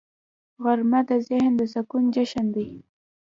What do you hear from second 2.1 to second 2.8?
جشن دی